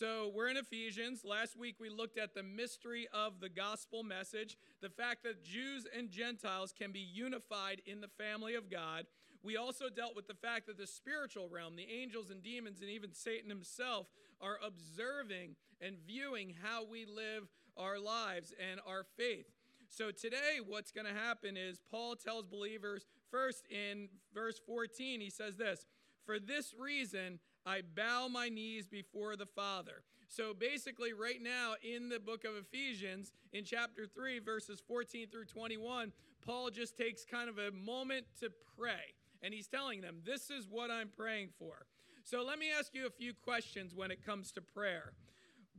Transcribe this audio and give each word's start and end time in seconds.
So 0.00 0.32
we're 0.34 0.48
in 0.48 0.56
Ephesians. 0.56 1.26
Last 1.26 1.58
week 1.58 1.76
we 1.78 1.90
looked 1.90 2.16
at 2.16 2.32
the 2.32 2.42
mystery 2.42 3.06
of 3.12 3.38
the 3.38 3.50
gospel 3.50 4.02
message, 4.02 4.56
the 4.80 4.88
fact 4.88 5.24
that 5.24 5.44
Jews 5.44 5.86
and 5.94 6.08
Gentiles 6.08 6.72
can 6.72 6.90
be 6.90 7.00
unified 7.00 7.82
in 7.84 8.00
the 8.00 8.08
family 8.08 8.54
of 8.54 8.70
God. 8.70 9.04
We 9.42 9.58
also 9.58 9.90
dealt 9.94 10.16
with 10.16 10.26
the 10.26 10.32
fact 10.32 10.68
that 10.68 10.78
the 10.78 10.86
spiritual 10.86 11.50
realm, 11.50 11.76
the 11.76 11.86
angels 11.86 12.30
and 12.30 12.42
demons, 12.42 12.80
and 12.80 12.88
even 12.88 13.12
Satan 13.12 13.50
himself 13.50 14.06
are 14.40 14.56
observing 14.66 15.56
and 15.82 15.96
viewing 16.06 16.54
how 16.62 16.86
we 16.86 17.04
live 17.04 17.46
our 17.76 17.98
lives 17.98 18.54
and 18.70 18.80
our 18.88 19.04
faith. 19.18 19.50
So 19.90 20.10
today, 20.12 20.60
what's 20.66 20.92
going 20.92 21.08
to 21.08 21.12
happen 21.12 21.58
is 21.58 21.78
Paul 21.90 22.16
tells 22.16 22.46
believers 22.46 23.04
first 23.30 23.66
in 23.70 24.08
verse 24.32 24.58
14, 24.66 25.20
he 25.20 25.28
says 25.28 25.58
this 25.58 25.84
For 26.24 26.38
this 26.38 26.72
reason, 26.80 27.38
I 27.66 27.82
bow 27.82 28.28
my 28.28 28.48
knees 28.48 28.86
before 28.86 29.36
the 29.36 29.46
Father. 29.46 30.02
So 30.28 30.54
basically, 30.54 31.12
right 31.12 31.42
now 31.42 31.74
in 31.82 32.08
the 32.08 32.20
book 32.20 32.44
of 32.44 32.52
Ephesians, 32.56 33.32
in 33.52 33.64
chapter 33.64 34.06
3, 34.06 34.38
verses 34.38 34.80
14 34.86 35.28
through 35.28 35.46
21, 35.46 36.12
Paul 36.44 36.70
just 36.70 36.96
takes 36.96 37.24
kind 37.24 37.48
of 37.48 37.58
a 37.58 37.72
moment 37.72 38.26
to 38.40 38.50
pray. 38.78 39.14
And 39.42 39.52
he's 39.52 39.66
telling 39.66 40.00
them, 40.00 40.18
This 40.24 40.50
is 40.50 40.68
what 40.70 40.90
I'm 40.90 41.08
praying 41.08 41.48
for. 41.58 41.86
So 42.22 42.44
let 42.44 42.58
me 42.58 42.66
ask 42.76 42.94
you 42.94 43.06
a 43.06 43.10
few 43.10 43.32
questions 43.34 43.94
when 43.94 44.10
it 44.10 44.24
comes 44.24 44.52
to 44.52 44.60
prayer. 44.60 45.12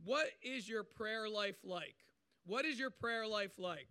What 0.04 0.26
is 0.42 0.68
your 0.68 0.82
prayer 0.82 1.28
life 1.28 1.56
like? 1.64 1.94
What 2.44 2.64
is 2.64 2.78
your 2.78 2.90
prayer 2.90 3.26
life 3.26 3.58
like? 3.58 3.88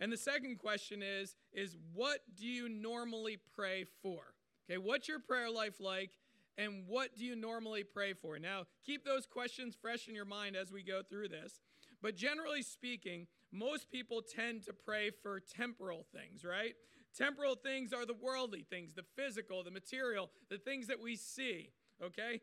And 0.00 0.12
the 0.12 0.16
second 0.16 0.58
question 0.58 1.02
is 1.02 1.36
is 1.52 1.76
what 1.92 2.20
do 2.38 2.46
you 2.46 2.68
normally 2.68 3.38
pray 3.54 3.84
for? 4.02 4.34
Okay, 4.68 4.78
what's 4.78 5.08
your 5.08 5.18
prayer 5.18 5.50
life 5.50 5.80
like 5.80 6.10
and 6.58 6.84
what 6.86 7.16
do 7.16 7.24
you 7.24 7.34
normally 7.34 7.84
pray 7.84 8.12
for? 8.12 8.38
Now, 8.38 8.64
keep 8.84 9.04
those 9.04 9.26
questions 9.26 9.76
fresh 9.80 10.08
in 10.08 10.14
your 10.14 10.24
mind 10.24 10.56
as 10.56 10.72
we 10.72 10.82
go 10.82 11.02
through 11.02 11.28
this. 11.28 11.60
But 12.02 12.16
generally 12.16 12.62
speaking, 12.62 13.26
most 13.52 13.90
people 13.90 14.22
tend 14.22 14.64
to 14.64 14.72
pray 14.72 15.10
for 15.22 15.40
temporal 15.40 16.04
things, 16.12 16.44
right? 16.44 16.74
Temporal 17.16 17.54
things 17.54 17.92
are 17.92 18.06
the 18.06 18.14
worldly 18.14 18.66
things, 18.68 18.94
the 18.94 19.04
physical, 19.16 19.62
the 19.62 19.70
material, 19.70 20.30
the 20.50 20.58
things 20.58 20.88
that 20.88 21.00
we 21.00 21.16
see, 21.16 21.70
okay? 22.02 22.40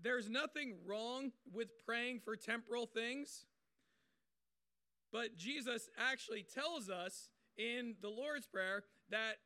There's 0.00 0.28
nothing 0.28 0.74
wrong 0.86 1.32
with 1.52 1.68
praying 1.84 2.20
for 2.24 2.36
temporal 2.36 2.86
things, 2.86 3.46
but 5.12 5.36
Jesus 5.36 5.88
actually 5.98 6.42
tells 6.42 6.88
us 6.88 7.28
in 7.56 7.94
the 8.00 8.08
Lord's 8.08 8.46
Prayer 8.46 8.82
that 9.10 9.36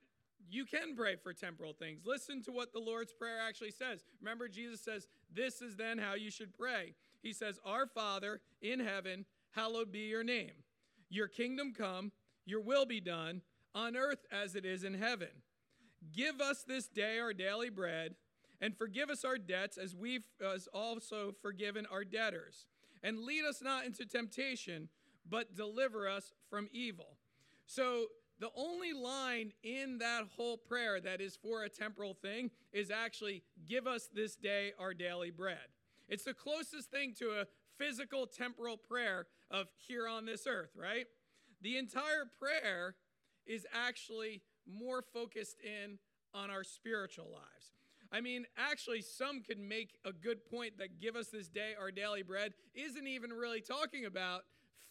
you 0.49 0.65
can 0.65 0.95
pray 0.95 1.17
for 1.17 1.33
temporal 1.33 1.73
things. 1.73 2.01
Listen 2.05 2.43
to 2.45 2.53
what 2.53 2.73
the 2.73 2.79
Lord's 2.79 3.13
Prayer 3.13 3.39
actually 3.47 3.73
says. 3.73 4.05
Remember, 4.21 4.49
Jesus 4.49 4.81
says, 4.81 5.09
This 5.33 5.61
is 5.61 5.77
then 5.77 5.99
how 5.99 6.15
you 6.15 6.31
should 6.31 6.57
pray. 6.57 6.95
He 7.23 7.33
says, 7.33 7.59
Our 7.65 7.87
Father 7.87 8.41
in 8.61 8.81
heaven, 8.81 9.25
hallowed 9.53 9.93
be 9.93 10.01
your 10.01 10.25
name. 10.25 10.53
Your 11.09 11.29
kingdom 11.29 11.73
come, 11.77 12.13
your 12.45 12.61
will 12.61 12.87
be 12.87 13.01
done, 13.01 13.43
on 13.75 13.97
earth 13.97 14.25
as 14.31 14.55
it 14.55 14.65
is 14.65 14.85
in 14.85 14.95
heaven. 14.95 15.29
Give 16.15 16.41
us 16.41 16.63
this 16.63 16.87
day 16.87 17.19
our 17.19 17.33
daily 17.33 17.71
bread, 17.71 18.15
and 18.61 18.77
forgive 18.77 19.11
us 19.11 19.25
our 19.25 19.39
debts 19.39 19.77
as 19.77 19.95
we've 19.95 20.27
also 20.73 21.35
forgiven 21.43 21.87
our 21.91 22.05
debtors. 22.05 22.67
And 23.03 23.21
lead 23.21 23.45
us 23.45 23.61
not 23.63 23.85
into 23.85 24.07
temptation, 24.07 24.89
but 25.29 25.55
deliver 25.55 26.09
us 26.09 26.33
from 26.49 26.69
evil. 26.73 27.19
So, 27.67 28.07
the 28.39 28.51
only 28.55 28.93
line 28.93 29.53
in 29.63 29.99
that 29.99 30.25
whole 30.37 30.57
prayer 30.57 31.01
that 31.01 31.21
is 31.21 31.37
for 31.37 31.65
a 31.65 31.69
temporal 31.69 32.15
thing 32.15 32.51
is 32.73 32.91
actually, 32.91 33.43
give 33.67 33.87
us 33.87 34.09
this 34.13 34.37
day 34.37 34.73
our 34.79 34.93
daily 34.93 35.31
bread. 35.31 35.69
It's 36.09 36.25
the 36.25 36.35
closest 36.35 36.91
thing 36.91 37.15
to 37.19 37.41
a 37.41 37.47
physical 37.79 38.27
temporal 38.27 38.77
prayer 38.77 39.27
of 39.51 39.67
here 39.77 40.07
on 40.07 40.27
this 40.27 40.47
earth, 40.47 40.71
right? 40.77 41.07
The 41.63 41.79
entire 41.79 42.27
prayer 42.39 42.95
is 43.47 43.67
actually 43.73 44.43
more 44.67 45.03
focused 45.03 45.57
in 45.65 45.99
on 46.35 46.51
our 46.51 46.65
spiritual 46.65 47.31
lives. 47.33 47.73
I 48.13 48.21
mean, 48.21 48.45
actually, 48.57 49.03
some 49.03 49.43
could 49.43 49.59
make 49.59 49.97
a 50.05 50.13
good 50.13 50.45
point 50.49 50.79
that 50.79 51.01
give 51.01 51.17
us 51.17 51.29
this 51.29 51.49
day 51.49 51.73
our 51.79 51.91
daily 51.91 52.23
bread 52.23 52.53
isn't 52.75 53.07
even 53.07 53.31
really 53.31 53.61
talking 53.61 54.05
about 54.05 54.43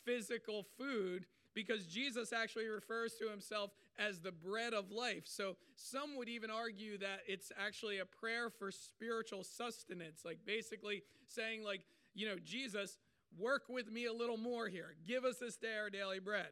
physical 0.03 0.65
food 0.77 1.25
because 1.55 1.85
Jesus 1.85 2.33
actually 2.33 2.67
refers 2.67 3.15
to 3.15 3.29
himself 3.29 3.71
as 3.97 4.19
the 4.19 4.31
bread 4.31 4.73
of 4.73 4.91
life. 4.91 5.23
So 5.25 5.55
some 5.75 6.17
would 6.17 6.29
even 6.29 6.51
argue 6.51 6.97
that 6.99 7.21
it's 7.27 7.51
actually 7.57 7.99
a 7.99 8.05
prayer 8.05 8.49
for 8.49 8.71
spiritual 8.71 9.43
sustenance, 9.43 10.23
like 10.25 10.39
basically 10.45 11.03
saying, 11.27 11.63
like, 11.63 11.81
you 12.13 12.27
know, 12.27 12.35
Jesus, 12.43 12.99
work 13.39 13.63
with 13.69 13.89
me 13.89 14.05
a 14.05 14.13
little 14.13 14.37
more 14.37 14.67
here. 14.67 14.95
Give 15.07 15.23
us 15.23 15.37
this 15.37 15.55
day 15.55 15.77
our 15.81 15.89
daily 15.89 16.19
bread. 16.19 16.49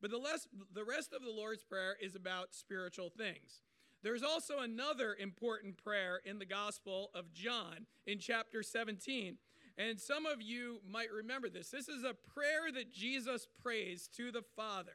But 0.00 0.10
the, 0.10 0.18
less, 0.18 0.46
the 0.74 0.84
rest 0.84 1.12
of 1.12 1.22
the 1.22 1.30
Lord's 1.30 1.62
Prayer 1.62 1.96
is 2.00 2.14
about 2.14 2.54
spiritual 2.54 3.10
things. 3.10 3.62
There's 4.02 4.24
also 4.24 4.58
another 4.58 5.16
important 5.18 5.82
prayer 5.82 6.20
in 6.24 6.40
the 6.40 6.44
Gospel 6.44 7.10
of 7.14 7.32
John 7.32 7.86
in 8.04 8.18
chapter 8.18 8.62
17 8.62 9.38
and 9.78 10.00
some 10.00 10.26
of 10.26 10.42
you 10.42 10.80
might 10.88 11.10
remember 11.10 11.48
this. 11.48 11.70
This 11.70 11.88
is 11.88 12.04
a 12.04 12.14
prayer 12.34 12.70
that 12.74 12.92
Jesus 12.92 13.46
prays 13.62 14.08
to 14.16 14.30
the 14.30 14.42
Father. 14.56 14.92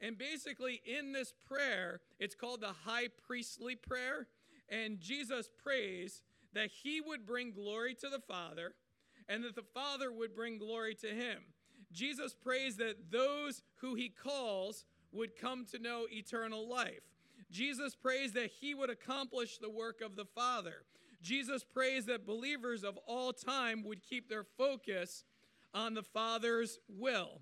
And 0.00 0.18
basically, 0.18 0.82
in 0.84 1.12
this 1.12 1.32
prayer, 1.46 2.00
it's 2.18 2.34
called 2.34 2.60
the 2.60 2.74
high 2.84 3.08
priestly 3.26 3.74
prayer. 3.74 4.28
And 4.68 5.00
Jesus 5.00 5.48
prays 5.62 6.22
that 6.52 6.70
he 6.70 7.00
would 7.00 7.26
bring 7.26 7.52
glory 7.52 7.94
to 7.94 8.08
the 8.08 8.20
Father 8.20 8.74
and 9.28 9.42
that 9.44 9.54
the 9.54 9.64
Father 9.74 10.12
would 10.12 10.34
bring 10.34 10.58
glory 10.58 10.94
to 10.96 11.08
him. 11.08 11.38
Jesus 11.92 12.34
prays 12.34 12.76
that 12.76 13.10
those 13.10 13.62
who 13.76 13.94
he 13.94 14.08
calls 14.08 14.84
would 15.12 15.36
come 15.36 15.64
to 15.66 15.78
know 15.78 16.06
eternal 16.10 16.68
life. 16.68 17.02
Jesus 17.50 17.94
prays 17.94 18.32
that 18.32 18.50
he 18.60 18.74
would 18.74 18.90
accomplish 18.90 19.58
the 19.58 19.70
work 19.70 20.00
of 20.00 20.16
the 20.16 20.24
Father. 20.24 20.84
Jesus 21.22 21.64
prays 21.64 22.06
that 22.06 22.26
believers 22.26 22.84
of 22.84 22.98
all 23.06 23.32
time 23.32 23.84
would 23.84 24.02
keep 24.02 24.28
their 24.28 24.44
focus 24.44 25.24
on 25.74 25.94
the 25.94 26.02
Father's 26.02 26.78
will. 26.88 27.40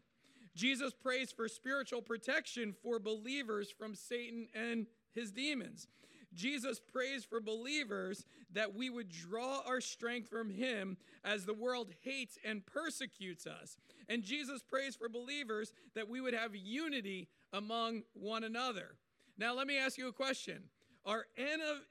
Jesus 0.55 0.93
prays 0.93 1.33
for 1.33 1.49
spiritual 1.49 2.01
protection 2.01 2.75
for 2.83 2.99
believers 2.99 3.71
from 3.71 3.95
Satan 3.95 4.47
and 4.55 4.87
his 5.15 5.33
demons. 5.33 5.89
Jesus 6.35 6.81
prays 6.81 7.25
for 7.25 7.41
believers 7.41 8.25
that 8.53 8.75
we 8.75 8.91
would 8.91 9.09
draw 9.09 9.61
our 9.67 9.81
strength 9.81 10.29
from 10.29 10.51
him 10.51 10.97
as 11.25 11.45
the 11.45 11.55
world 11.55 11.91
hates 12.03 12.39
and 12.45 12.67
persecutes 12.67 13.47
us. 13.47 13.77
And 14.09 14.23
Jesus 14.23 14.63
prays 14.63 14.97
for 14.97 15.09
believers 15.09 15.73
that 15.95 16.09
we 16.09 16.21
would 16.21 16.35
have 16.35 16.55
unity 16.55 17.29
among 17.53 18.03
one 18.15 18.45
another. 18.45 18.97
Now, 19.39 19.55
let 19.55 19.67
me 19.67 19.79
ask 19.79 19.97
you 19.97 20.09
a 20.09 20.13
question 20.13 20.65
are 21.07 21.27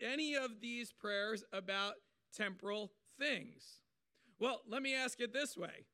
any 0.08 0.36
of, 0.36 0.62
these 0.62 0.92
prayers 0.92 1.44
about 1.54 1.96
temporal 2.36 2.92
things? 3.20 3.80
Well, 4.40 4.62
let 4.68 4.82
me 4.82 4.96
ask 4.96 5.20
it 5.20 5.34
this 5.34 5.56
way 5.56 5.86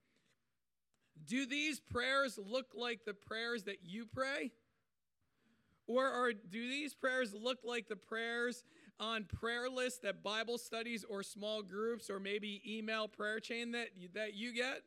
Do 1.25 1.45
these 1.45 1.79
prayers 1.79 2.39
look 2.43 2.67
like 2.75 3.01
the 3.05 3.13
prayers 3.13 3.63
that 3.63 3.79
you 3.83 4.05
pray? 4.05 4.51
Or 5.87 6.05
are, 6.05 6.33
do 6.33 6.69
these 6.69 6.93
prayers 6.93 7.33
look 7.33 7.59
like 7.63 7.87
the 7.87 7.95
prayers 7.95 8.63
on 8.99 9.23
prayer 9.23 9.67
lists 9.67 9.99
that 10.03 10.21
Bible 10.21 10.59
studies 10.59 11.03
or 11.03 11.23
small 11.23 11.63
groups 11.63 12.11
or 12.11 12.19
maybe 12.19 12.61
email 12.67 13.07
prayer 13.07 13.39
chain 13.39 13.71
that, 13.71 13.87
that 14.13 14.35
you 14.35 14.53
get? 14.53 14.83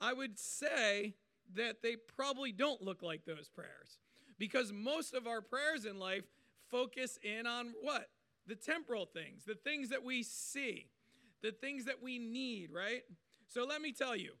I 0.00 0.12
would 0.12 0.36
say 0.38 1.14
that 1.54 1.80
they 1.80 1.94
probably 1.96 2.50
don't 2.50 2.82
look 2.82 3.02
like 3.02 3.24
those 3.24 3.48
prayers 3.48 3.98
because 4.36 4.72
most 4.72 5.14
of 5.14 5.26
our 5.26 5.40
prayers 5.40 5.84
in 5.84 5.98
life 5.98 6.24
focus 6.70 7.18
in 7.22 7.46
on 7.46 7.72
what? 7.82 8.08
The 8.46 8.54
temporal 8.54 9.06
things, 9.06 9.44
the 9.44 9.54
things 9.54 9.88
that 9.90 10.04
we 10.04 10.22
see, 10.22 10.86
the 11.42 11.52
things 11.52 11.84
that 11.86 12.02
we 12.02 12.18
need, 12.18 12.70
right? 12.72 13.02
So 13.48 13.64
let 13.64 13.80
me 13.80 13.92
tell 13.92 14.16
you, 14.16 14.32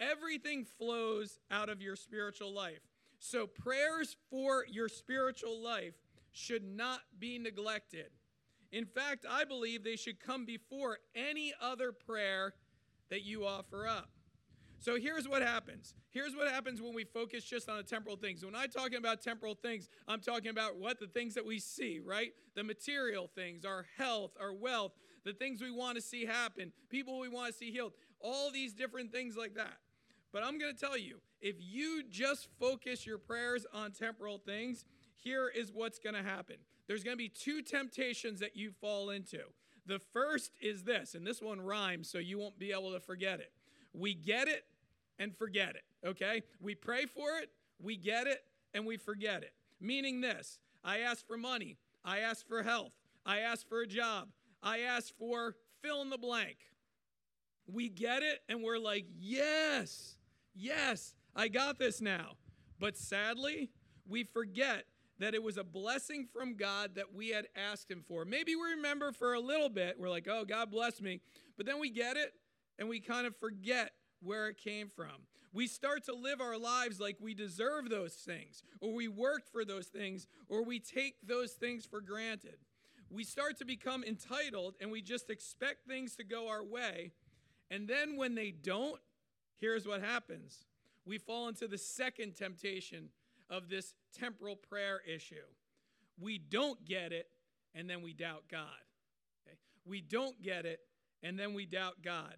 everything 0.00 0.64
flows 0.64 1.38
out 1.50 1.68
of 1.68 1.80
your 1.80 1.96
spiritual 1.96 2.52
life. 2.52 2.80
So 3.18 3.46
prayers 3.46 4.16
for 4.30 4.66
your 4.70 4.88
spiritual 4.88 5.62
life 5.62 5.94
should 6.32 6.64
not 6.64 7.00
be 7.18 7.38
neglected. 7.38 8.10
In 8.72 8.84
fact, 8.84 9.24
I 9.28 9.44
believe 9.44 9.84
they 9.84 9.96
should 9.96 10.18
come 10.18 10.44
before 10.44 10.98
any 11.14 11.54
other 11.60 11.92
prayer 11.92 12.54
that 13.08 13.22
you 13.22 13.46
offer 13.46 13.86
up. 13.86 14.10
So 14.84 14.98
here's 14.98 15.26
what 15.26 15.40
happens. 15.40 15.94
Here's 16.10 16.36
what 16.36 16.46
happens 16.46 16.82
when 16.82 16.92
we 16.92 17.04
focus 17.04 17.42
just 17.42 17.70
on 17.70 17.78
the 17.78 17.82
temporal 17.82 18.16
things. 18.16 18.44
When 18.44 18.54
I'm 18.54 18.68
talking 18.68 18.98
about 18.98 19.22
temporal 19.22 19.54
things, 19.54 19.88
I'm 20.06 20.20
talking 20.20 20.50
about 20.50 20.76
what? 20.76 21.00
The 21.00 21.06
things 21.06 21.32
that 21.36 21.46
we 21.46 21.58
see, 21.58 22.02
right? 22.04 22.34
The 22.54 22.64
material 22.64 23.30
things, 23.34 23.64
our 23.64 23.86
health, 23.96 24.32
our 24.38 24.52
wealth, 24.52 24.92
the 25.24 25.32
things 25.32 25.62
we 25.62 25.70
want 25.70 25.96
to 25.96 26.02
see 26.02 26.26
happen, 26.26 26.70
people 26.90 27.18
we 27.18 27.30
want 27.30 27.50
to 27.50 27.58
see 27.58 27.70
healed, 27.70 27.94
all 28.20 28.50
these 28.50 28.74
different 28.74 29.10
things 29.10 29.38
like 29.38 29.54
that. 29.54 29.78
But 30.34 30.44
I'm 30.44 30.58
going 30.58 30.74
to 30.74 30.78
tell 30.78 30.98
you 30.98 31.16
if 31.40 31.56
you 31.58 32.02
just 32.10 32.48
focus 32.60 33.06
your 33.06 33.16
prayers 33.16 33.64
on 33.72 33.92
temporal 33.92 34.36
things, 34.36 34.84
here 35.16 35.48
is 35.48 35.72
what's 35.72 35.98
going 35.98 36.14
to 36.14 36.22
happen. 36.22 36.56
There's 36.88 37.02
going 37.02 37.16
to 37.16 37.22
be 37.22 37.30
two 37.30 37.62
temptations 37.62 38.38
that 38.40 38.54
you 38.54 38.70
fall 38.82 39.08
into. 39.08 39.44
The 39.86 39.98
first 40.12 40.50
is 40.60 40.82
this, 40.82 41.14
and 41.14 41.26
this 41.26 41.40
one 41.40 41.62
rhymes, 41.62 42.10
so 42.10 42.18
you 42.18 42.38
won't 42.38 42.58
be 42.58 42.72
able 42.72 42.92
to 42.92 43.00
forget 43.00 43.40
it. 43.40 43.50
We 43.94 44.12
get 44.12 44.48
it 44.48 44.64
and 45.18 45.36
forget 45.36 45.76
it, 45.76 45.84
okay? 46.06 46.42
We 46.60 46.74
pray 46.74 47.06
for 47.06 47.38
it, 47.40 47.50
we 47.80 47.96
get 47.96 48.26
it, 48.26 48.44
and 48.72 48.86
we 48.86 48.96
forget 48.96 49.42
it. 49.42 49.52
Meaning 49.80 50.20
this 50.20 50.58
I 50.82 51.00
ask 51.00 51.26
for 51.26 51.36
money, 51.36 51.78
I 52.04 52.20
ask 52.20 52.46
for 52.46 52.62
health, 52.62 52.92
I 53.24 53.40
ask 53.40 53.68
for 53.68 53.80
a 53.80 53.86
job, 53.86 54.28
I 54.62 54.80
ask 54.80 55.14
for 55.18 55.56
fill 55.82 56.02
in 56.02 56.10
the 56.10 56.18
blank. 56.18 56.56
We 57.66 57.88
get 57.88 58.22
it, 58.22 58.40
and 58.48 58.62
we're 58.62 58.78
like, 58.78 59.06
yes, 59.18 60.16
yes, 60.54 61.14
I 61.34 61.48
got 61.48 61.78
this 61.78 62.00
now. 62.00 62.32
But 62.78 62.96
sadly, 62.96 63.70
we 64.06 64.24
forget 64.24 64.84
that 65.18 65.34
it 65.34 65.42
was 65.42 65.56
a 65.56 65.64
blessing 65.64 66.26
from 66.32 66.56
God 66.56 66.96
that 66.96 67.14
we 67.14 67.30
had 67.30 67.46
asked 67.56 67.90
Him 67.90 68.04
for. 68.06 68.24
Maybe 68.24 68.56
we 68.56 68.74
remember 68.76 69.12
for 69.12 69.34
a 69.34 69.40
little 69.40 69.68
bit, 69.68 69.96
we're 69.98 70.10
like, 70.10 70.28
oh, 70.28 70.44
God 70.44 70.70
bless 70.70 71.00
me. 71.00 71.20
But 71.56 71.66
then 71.66 71.78
we 71.78 71.90
get 71.90 72.16
it 72.16 72.32
and 72.78 72.88
we 72.88 73.00
kind 73.00 73.26
of 73.26 73.36
forget 73.36 73.92
where 74.24 74.48
it 74.48 74.58
came 74.58 74.88
from. 74.88 75.26
We 75.52 75.68
start 75.68 76.04
to 76.06 76.14
live 76.14 76.40
our 76.40 76.58
lives 76.58 76.98
like 76.98 77.16
we 77.20 77.32
deserve 77.32 77.88
those 77.88 78.14
things, 78.14 78.64
or 78.80 78.92
we 78.92 79.06
worked 79.06 79.48
for 79.48 79.64
those 79.64 79.86
things, 79.86 80.26
or 80.48 80.64
we 80.64 80.80
take 80.80 81.14
those 81.26 81.52
things 81.52 81.86
for 81.86 82.00
granted. 82.00 82.56
We 83.08 83.22
start 83.22 83.58
to 83.58 83.64
become 83.64 84.02
entitled 84.02 84.74
and 84.80 84.90
we 84.90 85.00
just 85.00 85.30
expect 85.30 85.86
things 85.86 86.16
to 86.16 86.24
go 86.24 86.48
our 86.48 86.64
way. 86.64 87.12
And 87.70 87.86
then 87.86 88.16
when 88.16 88.34
they 88.34 88.50
don't, 88.50 89.00
here's 89.60 89.86
what 89.86 90.02
happens 90.02 90.64
we 91.06 91.18
fall 91.18 91.48
into 91.48 91.68
the 91.68 91.78
second 91.78 92.34
temptation 92.34 93.10
of 93.50 93.68
this 93.68 93.94
temporal 94.18 94.56
prayer 94.56 95.00
issue. 95.06 95.36
We 96.18 96.38
don't 96.38 96.82
get 96.84 97.12
it, 97.12 97.28
and 97.74 97.88
then 97.90 98.02
we 98.02 98.14
doubt 98.14 98.44
God. 98.50 98.68
Okay? 99.46 99.56
We 99.84 100.00
don't 100.00 100.40
get 100.42 100.64
it, 100.64 100.80
and 101.22 101.38
then 101.38 101.52
we 101.52 101.66
doubt 101.66 102.02
God. 102.02 102.36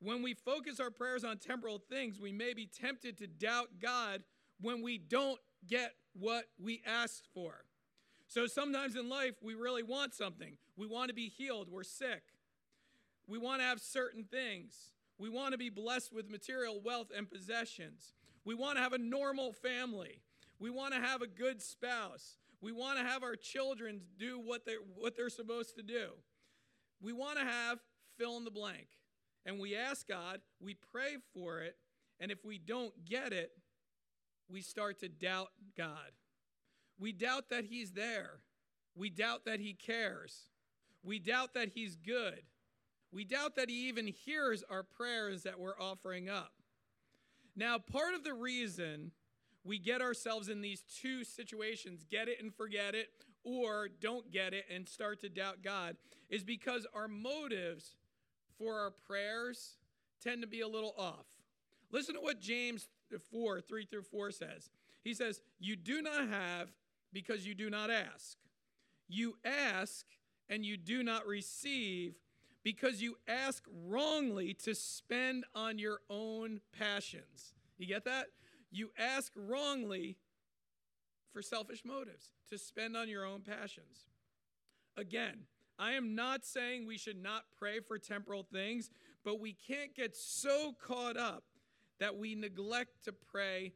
When 0.00 0.22
we 0.22 0.34
focus 0.34 0.78
our 0.78 0.90
prayers 0.90 1.24
on 1.24 1.38
temporal 1.38 1.78
things, 1.78 2.20
we 2.20 2.32
may 2.32 2.52
be 2.52 2.66
tempted 2.66 3.18
to 3.18 3.26
doubt 3.26 3.68
God 3.80 4.22
when 4.60 4.82
we 4.82 4.98
don't 4.98 5.40
get 5.66 5.92
what 6.12 6.44
we 6.58 6.82
asked 6.86 7.28
for. 7.32 7.64
So 8.28 8.46
sometimes 8.46 8.96
in 8.96 9.08
life, 9.08 9.34
we 9.42 9.54
really 9.54 9.82
want 9.82 10.14
something. 10.14 10.56
We 10.76 10.86
want 10.86 11.08
to 11.08 11.14
be 11.14 11.28
healed, 11.28 11.68
we're 11.70 11.84
sick. 11.84 12.22
We 13.28 13.38
want 13.38 13.60
to 13.60 13.66
have 13.66 13.80
certain 13.80 14.24
things. 14.24 14.90
We 15.18 15.28
want 15.28 15.52
to 15.52 15.58
be 15.58 15.70
blessed 15.70 16.12
with 16.12 16.30
material 16.30 16.80
wealth 16.84 17.08
and 17.16 17.28
possessions. 17.28 18.12
We 18.44 18.54
want 18.54 18.76
to 18.76 18.82
have 18.82 18.92
a 18.92 18.98
normal 18.98 19.52
family. 19.52 20.20
We 20.58 20.70
want 20.70 20.94
to 20.94 21.00
have 21.00 21.22
a 21.22 21.26
good 21.26 21.60
spouse. 21.60 22.36
We 22.60 22.72
want 22.72 22.98
to 22.98 23.04
have 23.04 23.22
our 23.22 23.34
children 23.34 24.00
do 24.18 24.38
what 24.38 24.64
they're, 24.64 24.78
what 24.94 25.16
they're 25.16 25.28
supposed 25.28 25.76
to 25.76 25.82
do. 25.82 26.10
We 27.00 27.12
want 27.12 27.38
to 27.38 27.44
have 27.44 27.78
fill 28.18 28.36
in 28.36 28.44
the 28.44 28.50
blank. 28.50 28.86
And 29.46 29.60
we 29.60 29.76
ask 29.76 30.08
God, 30.08 30.40
we 30.60 30.74
pray 30.74 31.18
for 31.32 31.60
it, 31.60 31.76
and 32.18 32.32
if 32.32 32.44
we 32.44 32.58
don't 32.58 32.92
get 33.04 33.32
it, 33.32 33.52
we 34.48 34.60
start 34.60 34.98
to 35.00 35.08
doubt 35.08 35.50
God. 35.76 36.10
We 36.98 37.12
doubt 37.12 37.50
that 37.50 37.64
He's 37.64 37.92
there. 37.92 38.40
We 38.96 39.08
doubt 39.08 39.44
that 39.44 39.60
He 39.60 39.72
cares. 39.72 40.50
We 41.04 41.20
doubt 41.20 41.54
that 41.54 41.70
He's 41.74 41.94
good. 41.94 42.42
We 43.12 43.24
doubt 43.24 43.54
that 43.54 43.70
He 43.70 43.88
even 43.88 44.08
hears 44.08 44.64
our 44.68 44.82
prayers 44.82 45.44
that 45.44 45.60
we're 45.60 45.80
offering 45.80 46.28
up. 46.28 46.52
Now, 47.54 47.78
part 47.78 48.14
of 48.14 48.24
the 48.24 48.34
reason 48.34 49.12
we 49.64 49.78
get 49.78 50.02
ourselves 50.02 50.48
in 50.48 50.60
these 50.60 50.82
two 51.00 51.22
situations 51.22 52.04
get 52.10 52.28
it 52.28 52.42
and 52.42 52.52
forget 52.52 52.96
it, 52.96 53.10
or 53.44 53.88
don't 54.00 54.32
get 54.32 54.54
it 54.54 54.64
and 54.74 54.88
start 54.88 55.20
to 55.20 55.28
doubt 55.28 55.62
God 55.62 55.96
is 56.28 56.42
because 56.42 56.84
our 56.92 57.06
motives 57.06 57.94
for 58.58 58.78
our 58.78 58.90
prayers 58.90 59.76
tend 60.22 60.42
to 60.42 60.48
be 60.48 60.60
a 60.60 60.68
little 60.68 60.94
off. 60.96 61.26
Listen 61.92 62.14
to 62.14 62.20
what 62.20 62.40
James 62.40 62.88
4 63.30 63.60
3 63.60 63.86
through 63.86 64.02
4 64.02 64.30
says. 64.30 64.70
He 65.04 65.14
says, 65.14 65.40
You 65.58 65.76
do 65.76 66.02
not 66.02 66.28
have 66.28 66.68
because 67.12 67.46
you 67.46 67.54
do 67.54 67.70
not 67.70 67.90
ask. 67.90 68.36
You 69.08 69.36
ask 69.44 70.04
and 70.48 70.64
you 70.64 70.76
do 70.76 71.02
not 71.02 71.26
receive 71.26 72.14
because 72.62 73.00
you 73.00 73.16
ask 73.28 73.62
wrongly 73.86 74.52
to 74.54 74.74
spend 74.74 75.44
on 75.54 75.78
your 75.78 76.00
own 76.10 76.60
passions. 76.76 77.54
You 77.78 77.86
get 77.86 78.04
that? 78.04 78.26
You 78.72 78.90
ask 78.98 79.32
wrongly 79.36 80.16
for 81.36 81.42
selfish 81.42 81.84
motives, 81.84 82.30
to 82.48 82.56
spend 82.56 82.96
on 82.96 83.10
your 83.10 83.26
own 83.26 83.42
passions. 83.42 84.06
Again, 84.96 85.40
I 85.78 85.92
am 85.92 86.14
not 86.14 86.44
saying 86.44 86.86
we 86.86 86.98
should 86.98 87.22
not 87.22 87.44
pray 87.58 87.80
for 87.80 87.98
temporal 87.98 88.46
things, 88.50 88.90
but 89.24 89.40
we 89.40 89.52
can't 89.52 89.94
get 89.94 90.16
so 90.16 90.74
caught 90.80 91.16
up 91.16 91.44
that 92.00 92.16
we 92.16 92.34
neglect 92.34 93.04
to 93.04 93.12
pray 93.12 93.72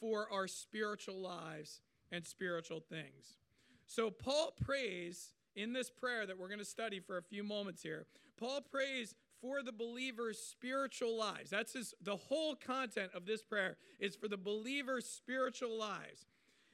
for 0.00 0.26
our 0.32 0.46
spiritual 0.48 1.20
lives 1.20 1.80
and 2.10 2.24
spiritual 2.24 2.80
things. 2.80 3.38
So, 3.86 4.10
Paul 4.10 4.52
prays 4.64 5.34
in 5.56 5.72
this 5.72 5.90
prayer 5.90 6.26
that 6.26 6.38
we're 6.38 6.48
going 6.48 6.58
to 6.58 6.64
study 6.64 7.00
for 7.00 7.18
a 7.18 7.22
few 7.22 7.42
moments 7.42 7.82
here. 7.82 8.06
Paul 8.38 8.60
prays 8.60 9.14
for 9.40 9.62
the 9.62 9.72
believer's 9.72 10.38
spiritual 10.38 11.16
lives. 11.16 11.50
That's 11.50 11.72
his, 11.72 11.94
the 12.02 12.16
whole 12.16 12.54
content 12.54 13.10
of 13.14 13.26
this 13.26 13.42
prayer 13.42 13.76
is 13.98 14.16
for 14.16 14.28
the 14.28 14.36
believer's 14.36 15.06
spiritual 15.06 15.76
lives. 15.78 16.26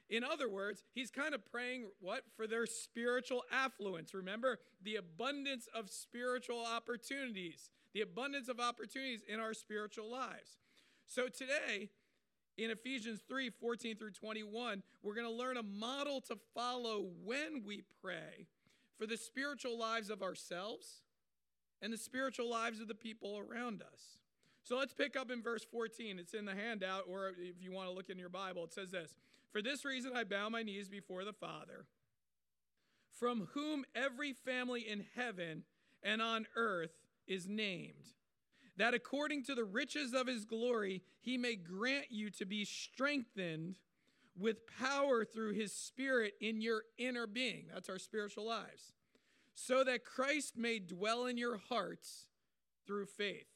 In 0.09 0.23
other 0.23 0.47
words, 0.47 0.83
he's 0.93 1.09
kind 1.09 1.33
of 1.33 1.43
praying 1.51 1.87
what? 1.99 2.23
For 2.35 2.47
their 2.47 2.65
spiritual 2.65 3.43
affluence. 3.51 4.13
Remember, 4.13 4.59
the 4.83 4.97
abundance 4.97 5.67
of 5.73 5.89
spiritual 5.89 6.63
opportunities, 6.63 7.69
the 7.93 8.01
abundance 8.01 8.47
of 8.47 8.59
opportunities 8.59 9.21
in 9.27 9.39
our 9.39 9.53
spiritual 9.53 10.11
lives. 10.11 10.57
So 11.07 11.27
today, 11.27 11.89
in 12.57 12.69
Ephesians 12.69 13.21
3 13.27 13.49
14 13.49 13.97
through 13.97 14.11
21, 14.11 14.83
we're 15.03 15.15
going 15.15 15.27
to 15.27 15.33
learn 15.33 15.57
a 15.57 15.63
model 15.63 16.21
to 16.21 16.37
follow 16.53 17.07
when 17.23 17.63
we 17.65 17.83
pray 18.01 18.47
for 18.97 19.05
the 19.05 19.17
spiritual 19.17 19.77
lives 19.77 20.09
of 20.09 20.21
ourselves 20.21 21.01
and 21.81 21.91
the 21.91 21.97
spiritual 21.97 22.49
lives 22.49 22.79
of 22.79 22.87
the 22.87 22.95
people 22.95 23.39
around 23.39 23.81
us. 23.81 24.17
So 24.63 24.77
let's 24.77 24.93
pick 24.93 25.15
up 25.15 25.29
in 25.29 25.43
verse 25.43 25.63
14. 25.63 26.17
It's 26.17 26.33
in 26.33 26.45
the 26.45 26.55
handout, 26.55 27.03
or 27.07 27.29
if 27.37 27.61
you 27.61 27.71
want 27.71 27.87
to 27.89 27.93
look 27.93 28.09
in 28.09 28.17
your 28.17 28.29
Bible, 28.29 28.63
it 28.63 28.73
says 28.73 28.91
this 28.91 29.13
For 29.55 29.61
this 29.61 29.85
reason 29.85 30.11
I 30.13 30.25
bow 30.25 30.49
my 30.49 30.63
knees 30.63 30.89
before 30.89 31.23
the 31.23 31.31
Father, 31.31 31.85
from 33.17 33.47
whom 33.53 33.85
every 33.95 34.33
family 34.33 34.81
in 34.81 35.05
heaven 35.15 35.63
and 36.03 36.21
on 36.21 36.45
earth 36.57 36.91
is 37.25 37.47
named, 37.47 38.11
that 38.75 38.93
according 38.93 39.45
to 39.45 39.55
the 39.55 39.63
riches 39.63 40.13
of 40.13 40.27
his 40.27 40.43
glory 40.43 41.03
he 41.21 41.37
may 41.37 41.55
grant 41.55 42.07
you 42.09 42.29
to 42.31 42.45
be 42.45 42.65
strengthened 42.65 43.77
with 44.37 44.67
power 44.77 45.23
through 45.23 45.53
his 45.53 45.71
Spirit 45.71 46.33
in 46.41 46.59
your 46.59 46.83
inner 46.97 47.25
being. 47.25 47.67
That's 47.73 47.87
our 47.87 47.97
spiritual 47.97 48.45
lives 48.45 48.91
so 49.53 49.85
that 49.85 50.03
Christ 50.03 50.57
may 50.57 50.79
dwell 50.79 51.27
in 51.27 51.37
your 51.37 51.55
hearts 51.69 52.27
through 52.85 53.05
faith. 53.05 53.54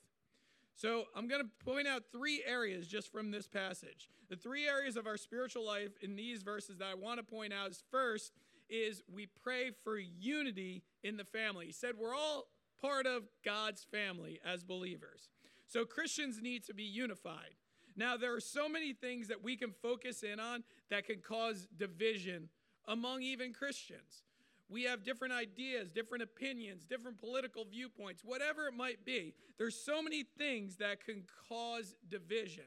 So, 0.79 1.03
I'm 1.13 1.27
going 1.27 1.41
to 1.41 1.65
point 1.65 1.89
out 1.89 2.03
three 2.09 2.41
areas 2.47 2.87
just 2.87 3.11
from 3.11 3.31
this 3.31 3.49
passage. 3.49 4.07
The 4.29 4.37
three 4.37 4.65
areas 4.65 4.95
of 4.95 5.07
our 5.07 5.17
spiritual 5.17 5.65
life 5.65 5.91
in 6.01 6.15
these 6.15 6.41
verses 6.41 6.77
that 6.77 6.87
I 6.87 6.93
want 6.93 7.19
to 7.19 7.23
point 7.23 7.51
out 7.51 7.71
is 7.71 7.83
first 7.91 8.31
is 8.69 9.03
we 9.13 9.27
pray 9.43 9.71
for 9.83 9.97
unity 9.99 10.83
in 11.03 11.17
the 11.17 11.25
family. 11.25 11.65
He 11.65 11.73
said 11.73 11.95
we're 11.99 12.15
all 12.15 12.45
part 12.81 13.07
of 13.07 13.23
God's 13.43 13.83
family 13.83 14.39
as 14.45 14.63
believers. 14.63 15.27
So 15.67 15.83
Christians 15.83 16.41
need 16.41 16.63
to 16.67 16.73
be 16.73 16.83
unified. 16.83 17.55
Now, 17.97 18.15
there 18.15 18.33
are 18.33 18.39
so 18.39 18.69
many 18.69 18.93
things 18.93 19.27
that 19.27 19.43
we 19.43 19.57
can 19.57 19.73
focus 19.81 20.23
in 20.23 20.39
on 20.39 20.63
that 20.89 21.05
can 21.05 21.19
cause 21.19 21.67
division 21.75 22.47
among 22.87 23.21
even 23.21 23.51
Christians. 23.51 24.23
We 24.69 24.83
have 24.83 25.03
different 25.03 25.33
ideas, 25.33 25.89
different 25.89 26.23
opinions, 26.23 26.85
different 26.85 27.19
political 27.19 27.65
viewpoints, 27.65 28.23
whatever 28.23 28.67
it 28.67 28.75
might 28.75 29.03
be. 29.03 29.33
There's 29.57 29.75
so 29.75 30.01
many 30.01 30.23
things 30.37 30.75
that 30.77 31.03
can 31.03 31.23
cause 31.49 31.95
division. 32.07 32.65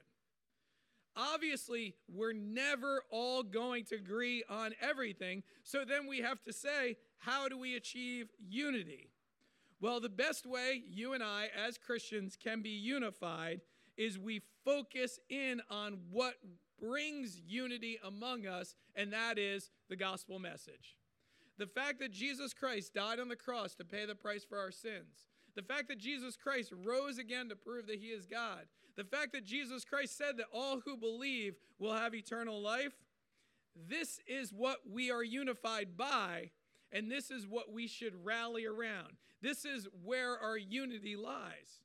Obviously, 1.15 1.95
we're 2.09 2.33
never 2.33 3.03
all 3.11 3.43
going 3.43 3.85
to 3.87 3.95
agree 3.95 4.43
on 4.49 4.73
everything. 4.81 5.43
So 5.63 5.85
then 5.85 6.09
we 6.09 6.19
have 6.21 6.43
to 6.43 6.53
say, 6.53 6.97
how 7.19 7.49
do 7.49 7.59
we 7.59 7.77
achieve 7.77 8.31
unity? 8.49 9.11
Well, 9.81 10.01
the 10.01 10.09
best 10.09 10.47
way 10.47 10.83
you 10.89 11.13
and 11.13 11.23
I, 11.23 11.51
as 11.57 11.79
Christians, 11.79 12.37
can 12.43 12.63
be 12.63 12.71
unified 12.71 13.61
is 13.97 14.19
we 14.19 14.43
focus 14.65 15.21
in 15.29 15.61
on 15.71 15.99
what 16.11 16.35
brings 16.81 17.41
unity 17.47 17.99
among 18.05 18.47
us, 18.47 18.75
and 18.97 19.13
that 19.13 19.39
is 19.39 19.71
the 19.89 19.97
gospel 19.97 20.39
message. 20.39 20.97
The 21.63 21.69
fact 21.69 22.01
that 22.01 22.11
Jesus 22.11 22.53
Christ 22.53 22.93
died 22.93 23.21
on 23.21 23.29
the 23.29 23.37
cross 23.37 23.77
to 23.77 23.85
pay 23.85 24.05
the 24.05 24.17
price 24.17 24.43
for 24.43 24.59
our 24.59 24.73
sins. 24.73 25.29
The 25.55 25.63
fact 25.63 25.87
that 25.91 25.99
Jesus 26.01 26.37
Christ 26.37 26.73
rose 26.85 27.19
again 27.19 27.49
to 27.51 27.55
prove 27.55 27.87
that 27.87 28.01
he 28.01 28.09
is 28.09 28.27
God. 28.27 28.63
The 28.97 29.05
fact 29.05 29.33
that 29.33 29.45
Jesus 29.45 29.85
Christ 29.85 30.19
said 30.19 30.39
that 30.39 30.47
all 30.53 30.81
who 30.85 30.97
believe 30.97 31.55
will 31.79 31.95
have 31.95 32.17
eternal 32.17 32.61
life. 32.61 32.95
This 33.89 34.19
is 34.27 34.53
what 34.53 34.79
we 34.91 35.13
are 35.13 35.23
unified 35.23 35.97
by. 35.97 36.51
And 36.91 37.09
this 37.09 37.31
is 37.31 37.47
what 37.47 37.73
we 37.73 37.87
should 37.87 38.25
rally 38.25 38.67
around. 38.67 39.13
This 39.41 39.65
is 39.65 39.87
where 40.03 40.37
our 40.41 40.59
unity 40.59 41.15
lies. 41.15 41.85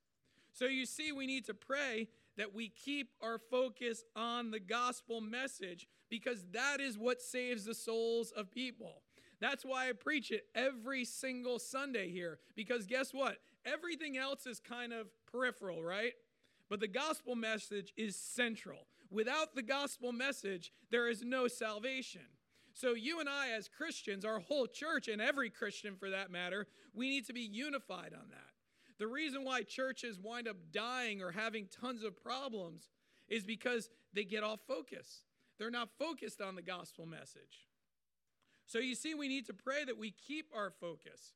So 0.53 0.65
you 0.65 0.87
see, 0.87 1.11
we 1.11 1.27
need 1.27 1.45
to 1.45 1.53
pray 1.53 2.07
that 2.35 2.55
we 2.55 2.69
keep 2.69 3.11
our 3.21 3.37
focus 3.37 4.05
on 4.15 4.49
the 4.49 4.59
gospel 4.59 5.21
message 5.21 5.87
because 6.09 6.45
that 6.53 6.79
is 6.79 6.97
what 6.97 7.21
saves 7.21 7.65
the 7.65 7.75
souls 7.75 8.31
of 8.31 8.49
people. 8.49 9.03
That's 9.39 9.63
why 9.63 9.89
I 9.89 9.93
preach 9.93 10.31
it 10.31 10.45
every 10.55 11.05
single 11.05 11.59
Sunday 11.59 12.09
here 12.09 12.39
because 12.55 12.85
guess 12.85 13.13
what? 13.13 13.37
Everything 13.65 14.17
else 14.17 14.45
is 14.47 14.59
kind 14.59 14.93
of 14.93 15.07
peripheral, 15.31 15.83
right? 15.83 16.13
But 16.69 16.79
the 16.79 16.87
gospel 16.87 17.35
message 17.35 17.93
is 17.95 18.15
central. 18.15 18.87
Without 19.09 19.55
the 19.55 19.61
gospel 19.61 20.11
message, 20.11 20.71
there 20.91 21.07
is 21.07 21.23
no 21.23 21.47
salvation. 21.47 22.21
So, 22.73 22.93
you 22.93 23.19
and 23.19 23.27
I, 23.27 23.49
as 23.51 23.67
Christians, 23.67 24.23
our 24.23 24.39
whole 24.39 24.67
church, 24.67 25.07
and 25.07 25.19
every 25.19 25.49
Christian 25.49 25.95
for 25.95 26.11
that 26.11 26.29
matter, 26.29 26.67
we 26.93 27.09
need 27.09 27.25
to 27.25 27.33
be 27.33 27.41
unified 27.41 28.13
on 28.13 28.29
that. 28.29 28.51
The 28.99 29.07
reason 29.07 29.43
why 29.43 29.63
churches 29.63 30.19
wind 30.19 30.47
up 30.47 30.57
dying 30.71 31.21
or 31.21 31.31
having 31.31 31.67
tons 31.67 32.03
of 32.03 32.21
problems 32.21 32.89
is 33.27 33.43
because 33.43 33.89
they 34.13 34.25
get 34.25 34.43
off 34.43 34.59
focus. 34.67 35.23
They're 35.57 35.71
not 35.71 35.89
focused 35.97 36.39
on 36.39 36.55
the 36.55 36.61
gospel 36.61 37.05
message. 37.05 37.67
So 38.67 38.79
you 38.79 38.95
see, 38.95 39.15
we 39.15 39.27
need 39.27 39.47
to 39.47 39.53
pray 39.53 39.85
that 39.85 39.97
we 39.97 40.11
keep 40.11 40.51
our 40.55 40.69
focus. 40.69 41.33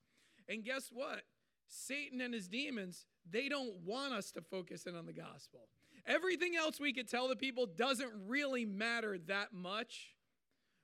And 0.48 0.64
guess 0.64 0.90
what? 0.92 1.22
Satan 1.68 2.20
and 2.20 2.34
his 2.34 2.50
demons, 2.50 3.06
they 3.30 3.48
don't 3.48 3.74
want 3.86 4.14
us 4.14 4.32
to 4.32 4.42
focus 4.42 4.86
in 4.86 4.96
on 4.96 5.06
the 5.06 5.14
gospel. 5.14 5.70
Everything 6.06 6.56
else 6.56 6.80
we 6.80 6.92
could 6.92 7.08
tell 7.08 7.30
the 7.30 7.36
people 7.36 7.66
doesn't 7.66 8.12
really 8.28 8.66
matter 8.66 9.18
that 9.28 9.54
much, 9.54 10.16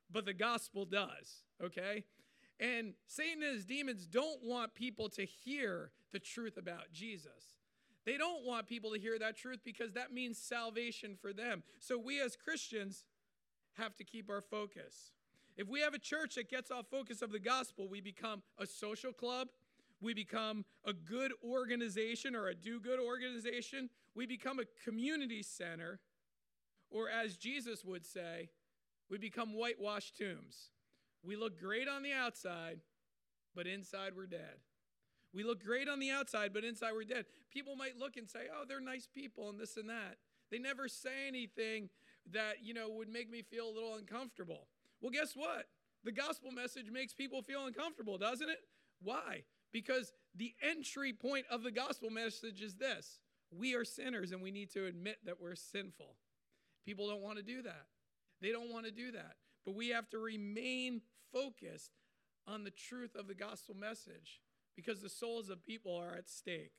but 0.09 0.25
the 0.25 0.33
gospel 0.33 0.85
does, 0.85 1.43
okay? 1.61 2.05
And 2.59 2.93
Satan 3.07 3.43
and 3.43 3.55
his 3.55 3.65
demons 3.65 4.07
don't 4.07 4.41
want 4.43 4.73
people 4.73 5.09
to 5.09 5.25
hear 5.25 5.91
the 6.13 6.19
truth 6.19 6.55
about 6.55 6.93
Jesus. 6.93 7.55
They 8.05 8.15
don't 8.15 8.45
want 8.45 8.67
people 8.67 8.91
to 8.91 8.99
hear 8.99 9.19
that 9.19 9.35
truth 9.35 9.59
because 9.65 9.91
that 9.93 10.13
means 10.13 10.37
salvation 10.37 11.17
for 11.19 11.33
them. 11.33 11.63
So 11.79 11.97
we 11.97 12.21
as 12.21 12.37
Christians 12.37 13.03
have 13.73 13.95
to 13.95 14.05
keep 14.05 14.29
our 14.29 14.41
focus. 14.41 15.11
If 15.57 15.67
we 15.67 15.81
have 15.81 15.95
a 15.95 15.99
church 15.99 16.35
that 16.35 16.49
gets 16.49 16.69
off 16.69 16.85
focus 16.91 17.21
of 17.21 17.31
the 17.31 17.39
gospel, 17.39 17.87
we 17.89 17.99
become 17.99 18.43
a 18.59 18.67
social 18.67 19.11
club, 19.11 19.47
we 19.99 20.13
become 20.13 20.65
a 20.85 20.93
good 20.93 21.33
organization 21.43 22.35
or 22.35 22.47
a 22.47 22.55
do 22.55 22.79
good 22.79 22.99
organization, 22.99 23.89
we 24.15 24.27
become 24.27 24.59
a 24.59 24.65
community 24.83 25.41
center, 25.41 25.99
or 26.91 27.09
as 27.09 27.37
Jesus 27.37 27.83
would 27.83 28.05
say, 28.05 28.49
we 29.09 29.17
become 29.17 29.53
whitewashed 29.53 30.17
tombs. 30.17 30.69
We 31.23 31.35
look 31.35 31.59
great 31.59 31.87
on 31.87 32.03
the 32.03 32.13
outside, 32.13 32.79
but 33.55 33.65
inside 33.65 34.11
we're 34.15 34.27
dead. 34.27 34.61
We 35.33 35.43
look 35.43 35.63
great 35.63 35.89
on 35.89 35.99
the 35.99 36.11
outside, 36.11 36.53
but 36.53 36.63
inside 36.63 36.93
we're 36.93 37.03
dead. 37.03 37.25
People 37.51 37.75
might 37.75 37.97
look 37.97 38.15
and 38.15 38.29
say, 38.29 38.41
oh, 38.53 38.63
they're 38.67 38.79
nice 38.79 39.07
people 39.11 39.49
and 39.49 39.59
this 39.59 39.75
and 39.75 39.89
that. 39.89 40.17
They 40.51 40.59
never 40.59 40.87
say 40.87 41.27
anything 41.27 41.89
that, 42.31 42.63
you 42.63 42.73
know, 42.73 42.89
would 42.89 43.09
make 43.09 43.29
me 43.29 43.41
feel 43.41 43.67
a 43.67 43.73
little 43.73 43.95
uncomfortable. 43.95 44.67
Well, 45.01 45.11
guess 45.11 45.33
what? 45.35 45.67
The 46.03 46.11
gospel 46.11 46.51
message 46.51 46.89
makes 46.91 47.13
people 47.13 47.41
feel 47.41 47.65
uncomfortable, 47.65 48.17
doesn't 48.17 48.49
it? 48.49 48.59
Why? 49.01 49.43
Because 49.71 50.13
the 50.35 50.53
entry 50.61 51.13
point 51.13 51.45
of 51.51 51.63
the 51.63 51.71
gospel 51.71 52.09
message 52.09 52.61
is 52.61 52.75
this 52.75 53.19
we 53.51 53.75
are 53.75 53.85
sinners 53.85 54.31
and 54.31 54.41
we 54.41 54.51
need 54.51 54.71
to 54.71 54.85
admit 54.85 55.17
that 55.25 55.41
we're 55.41 55.55
sinful. 55.55 56.15
People 56.85 57.07
don't 57.07 57.21
want 57.21 57.37
to 57.37 57.43
do 57.43 57.61
that. 57.63 57.87
They 58.41 58.51
don't 58.51 58.71
want 58.71 58.85
to 58.85 58.91
do 58.91 59.11
that. 59.11 59.35
But 59.65 59.75
we 59.75 59.89
have 59.89 60.09
to 60.09 60.19
remain 60.19 61.01
focused 61.33 61.91
on 62.47 62.63
the 62.63 62.71
truth 62.71 63.15
of 63.15 63.27
the 63.27 63.35
gospel 63.35 63.75
message 63.75 64.41
because 64.75 65.01
the 65.01 65.09
souls 65.09 65.49
of 65.49 65.65
people 65.65 65.95
are 65.95 66.15
at 66.15 66.29
stake. 66.29 66.71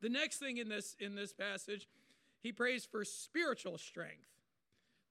The 0.00 0.08
next 0.08 0.38
thing 0.38 0.58
in 0.58 0.68
this 0.68 0.94
in 1.00 1.16
this 1.16 1.32
passage, 1.32 1.88
he 2.40 2.52
prays 2.52 2.84
for 2.84 3.04
spiritual 3.04 3.78
strength 3.78 4.28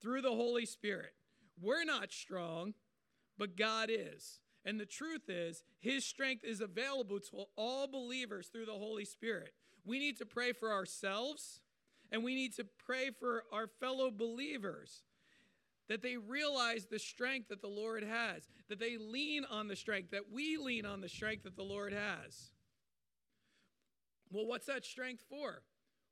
through 0.00 0.22
the 0.22 0.30
Holy 0.30 0.64
Spirit. 0.64 1.12
We're 1.60 1.84
not 1.84 2.12
strong, 2.12 2.74
but 3.36 3.56
God 3.56 3.90
is. 3.90 4.40
And 4.64 4.78
the 4.78 4.86
truth 4.86 5.28
is, 5.28 5.62
his 5.78 6.04
strength 6.04 6.44
is 6.44 6.60
available 6.60 7.20
to 7.20 7.44
all 7.56 7.86
believers 7.86 8.48
through 8.48 8.66
the 8.66 8.72
Holy 8.72 9.04
Spirit. 9.04 9.52
We 9.84 9.98
need 9.98 10.18
to 10.18 10.26
pray 10.26 10.52
for 10.52 10.72
ourselves 10.72 11.60
and 12.10 12.24
we 12.24 12.34
need 12.34 12.54
to 12.56 12.64
pray 12.64 13.10
for 13.18 13.44
our 13.52 13.66
fellow 13.66 14.10
believers 14.10 15.02
that 15.88 16.02
they 16.02 16.16
realize 16.16 16.86
the 16.86 16.98
strength 16.98 17.48
that 17.48 17.62
the 17.62 17.68
Lord 17.68 18.04
has, 18.04 18.48
that 18.68 18.78
they 18.78 18.98
lean 18.98 19.44
on 19.50 19.68
the 19.68 19.76
strength, 19.76 20.10
that 20.10 20.30
we 20.30 20.58
lean 20.58 20.84
on 20.84 21.00
the 21.00 21.08
strength 21.08 21.44
that 21.44 21.56
the 21.56 21.62
Lord 21.62 21.92
has. 21.92 22.50
Well, 24.30 24.46
what's 24.46 24.66
that 24.66 24.84
strength 24.84 25.24
for? 25.30 25.62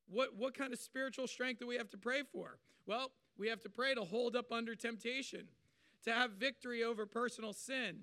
What, 0.09 0.35
what 0.37 0.57
kind 0.57 0.73
of 0.73 0.79
spiritual 0.79 1.27
strength 1.27 1.61
do 1.61 1.67
we 1.67 1.77
have 1.77 1.91
to 1.91 1.99
pray 1.99 2.23
for? 2.33 2.59
Well, 2.87 3.11
we 3.39 3.49
have 3.49 3.61
to 3.63 3.69
pray 3.69 3.95
to 3.95 4.05
hold 4.05 4.37
up 4.37 4.53
under 4.53 4.75
temptation, 4.75 5.47
to 6.05 6.13
have 6.13 6.33
victory 6.33 6.83
over 6.83 7.07
personal 7.07 7.53
sin, 7.53 8.01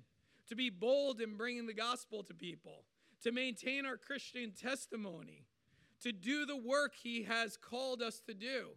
to 0.48 0.54
be 0.54 0.70
bold 0.70 1.20
in 1.20 1.36
bringing 1.36 1.66
the 1.66 1.74
gospel 1.74 2.22
to 2.22 2.34
people, 2.34 2.84
to 3.22 3.32
maintain 3.32 3.86
our 3.86 3.96
Christian 3.96 4.52
testimony, 4.52 5.46
to 6.02 6.12
do 6.12 6.44
the 6.44 6.56
work 6.56 6.94
He 6.94 7.22
has 7.22 7.56
called 7.56 8.02
us 8.02 8.20
to 8.26 8.34
do, 8.34 8.70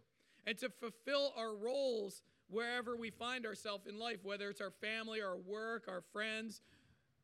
and 0.46 0.56
to 0.58 0.70
fulfill 0.70 1.32
our 1.36 1.54
roles 1.54 2.22
wherever 2.48 2.96
we 2.96 3.10
find 3.10 3.44
ourselves 3.44 3.86
in 3.86 3.98
life, 3.98 4.18
whether 4.22 4.48
it's 4.48 4.62
our 4.62 4.70
family, 4.70 5.20
our 5.20 5.36
work, 5.36 5.84
our 5.88 6.02
friends, 6.12 6.62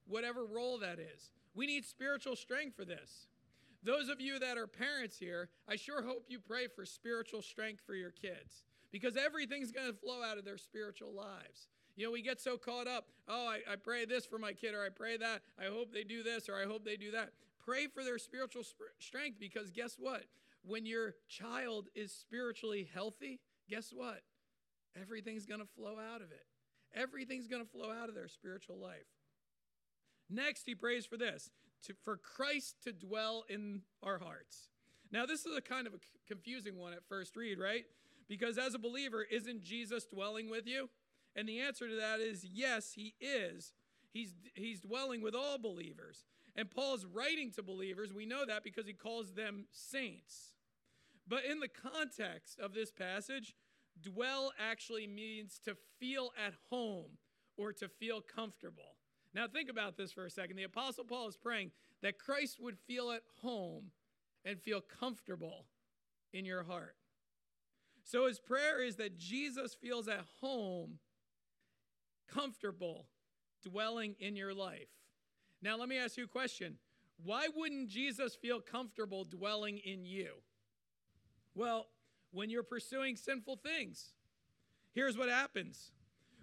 whatever 0.06 0.44
role 0.44 0.78
that 0.78 0.98
is. 0.98 1.30
We 1.54 1.66
need 1.66 1.84
spiritual 1.84 2.36
strength 2.36 2.76
for 2.76 2.84
this. 2.84 3.28
Those 3.82 4.08
of 4.08 4.20
you 4.20 4.38
that 4.38 4.58
are 4.58 4.66
parents 4.66 5.18
here, 5.18 5.48
I 5.68 5.76
sure 5.76 6.02
hope 6.02 6.26
you 6.28 6.38
pray 6.38 6.68
for 6.68 6.84
spiritual 6.84 7.42
strength 7.42 7.82
for 7.86 7.94
your 7.94 8.10
kids 8.10 8.64
because 8.94 9.16
everything's 9.16 9.72
going 9.72 9.88
to 9.88 9.98
flow 9.98 10.22
out 10.22 10.38
of 10.38 10.44
their 10.44 10.56
spiritual 10.56 11.12
lives. 11.12 11.66
You 11.96 12.06
know, 12.06 12.12
we 12.12 12.22
get 12.22 12.40
so 12.40 12.56
caught 12.56 12.86
up. 12.86 13.08
Oh, 13.26 13.48
I, 13.48 13.72
I, 13.72 13.74
pray 13.74 14.04
this 14.04 14.24
for 14.24 14.38
my 14.38 14.52
kid, 14.52 14.72
or 14.72 14.84
I 14.84 14.88
pray 14.88 15.16
that. 15.16 15.42
I 15.58 15.64
hope 15.64 15.92
they 15.92 16.04
do 16.04 16.22
this, 16.22 16.48
or 16.48 16.54
I 16.54 16.64
hope 16.64 16.84
they 16.84 16.96
do 16.96 17.10
that. 17.10 17.30
Pray 17.64 17.88
for 17.88 18.04
their 18.04 18.18
spiritual 18.18 18.62
sp- 18.62 18.94
strength 19.00 19.40
because 19.40 19.72
guess 19.72 19.96
what? 19.98 20.22
When 20.64 20.86
your 20.86 21.14
child 21.28 21.88
is 21.96 22.12
spiritually 22.12 22.88
healthy, 22.94 23.40
guess 23.68 23.90
what? 23.92 24.22
everything's 25.00 25.46
going 25.46 25.60
to 25.60 25.66
flow 25.66 25.96
out 25.98 26.22
of 26.22 26.30
it. 26.30 26.46
Everything's 26.94 27.48
going 27.48 27.64
to 27.64 27.68
flow 27.68 27.90
out 27.90 28.08
of 28.08 28.14
their 28.14 28.28
spiritual 28.28 28.78
life. 28.78 29.10
Next, 30.30 30.62
he 30.66 30.74
prays 30.76 31.04
for 31.04 31.16
this 31.16 31.50
to, 31.86 31.94
for 32.04 32.16
Christ 32.16 32.76
to 32.84 32.92
dwell 32.92 33.44
in 33.48 33.82
our 34.02 34.18
hearts. 34.18 34.68
Now, 35.10 35.26
this 35.26 35.44
is 35.44 35.56
a 35.56 35.60
kind 35.60 35.86
of 35.86 35.94
a 35.94 35.98
confusing 36.26 36.76
one 36.76 36.92
at 36.92 37.04
first 37.08 37.36
read, 37.36 37.58
right? 37.58 37.84
Because 38.28 38.58
as 38.58 38.74
a 38.74 38.78
believer, 38.78 39.22
isn't 39.22 39.62
Jesus 39.62 40.06
dwelling 40.06 40.50
with 40.50 40.66
you? 40.66 40.88
And 41.36 41.48
the 41.48 41.60
answer 41.60 41.88
to 41.88 41.96
that 41.96 42.20
is 42.20 42.44
yes, 42.44 42.92
he 42.94 43.14
is. 43.20 43.72
He's, 44.12 44.34
he's 44.54 44.80
dwelling 44.80 45.22
with 45.22 45.34
all 45.34 45.58
believers. 45.58 46.24
And 46.56 46.70
Paul's 46.70 47.04
writing 47.04 47.50
to 47.52 47.62
believers. 47.62 48.12
We 48.12 48.26
know 48.26 48.44
that 48.46 48.62
because 48.62 48.86
he 48.86 48.92
calls 48.92 49.32
them 49.32 49.66
saints. 49.72 50.52
But 51.26 51.44
in 51.44 51.58
the 51.58 51.68
context 51.68 52.60
of 52.60 52.74
this 52.74 52.92
passage, 52.92 53.54
Dwell 54.00 54.52
actually 54.58 55.06
means 55.06 55.58
to 55.64 55.76
feel 55.98 56.30
at 56.44 56.54
home 56.70 57.18
or 57.56 57.72
to 57.72 57.88
feel 57.88 58.20
comfortable. 58.20 58.96
Now, 59.34 59.48
think 59.48 59.68
about 59.68 59.96
this 59.96 60.12
for 60.12 60.26
a 60.26 60.30
second. 60.30 60.56
The 60.56 60.64
Apostle 60.64 61.04
Paul 61.04 61.28
is 61.28 61.36
praying 61.36 61.72
that 62.02 62.18
Christ 62.18 62.60
would 62.60 62.78
feel 62.86 63.10
at 63.10 63.22
home 63.42 63.90
and 64.44 64.60
feel 64.60 64.80
comfortable 64.80 65.66
in 66.32 66.44
your 66.44 66.62
heart. 66.62 66.94
So, 68.04 68.26
his 68.26 68.38
prayer 68.38 68.82
is 68.82 68.96
that 68.96 69.18
Jesus 69.18 69.74
feels 69.74 70.08
at 70.08 70.24
home, 70.40 70.98
comfortable, 72.28 73.06
dwelling 73.62 74.14
in 74.20 74.36
your 74.36 74.54
life. 74.54 74.88
Now, 75.62 75.78
let 75.78 75.88
me 75.88 75.98
ask 75.98 76.16
you 76.16 76.24
a 76.24 76.28
question. 76.28 76.76
Why 77.22 77.48
wouldn't 77.54 77.88
Jesus 77.88 78.34
feel 78.34 78.60
comfortable 78.60 79.24
dwelling 79.24 79.78
in 79.78 80.04
you? 80.04 80.28
Well, 81.54 81.86
when 82.34 82.50
you're 82.50 82.64
pursuing 82.64 83.16
sinful 83.16 83.56
things. 83.56 84.12
Here's 84.92 85.16
what 85.16 85.28
happens 85.28 85.92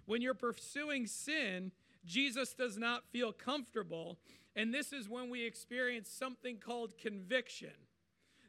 when 0.06 0.20
you're 0.20 0.34
pursuing 0.34 1.06
sin, 1.06 1.70
Jesus 2.04 2.54
does 2.54 2.76
not 2.76 3.04
feel 3.12 3.32
comfortable. 3.32 4.18
And 4.56 4.74
this 4.74 4.92
is 4.92 5.08
when 5.08 5.30
we 5.30 5.46
experience 5.46 6.10
something 6.10 6.58
called 6.58 6.98
conviction. 6.98 7.72